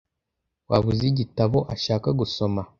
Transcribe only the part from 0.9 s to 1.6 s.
uzi igitabo